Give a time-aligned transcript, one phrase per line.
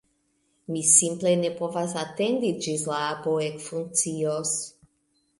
[0.75, 4.55] Mi simple ne povas atendi ĝis la apo ekfunkcios!